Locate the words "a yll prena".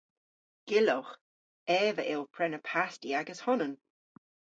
2.01-2.59